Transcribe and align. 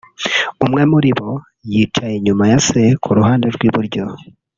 umwe 0.65 0.81
muri 0.91 1.09
bo 1.17 1.29
yicaye 1.71 2.13
inyuma 2.17 2.43
ya 2.51 2.59
Se 2.67 2.81
ku 3.01 3.09
ruhande 3.17 3.45
rw'iburyo 3.55 4.03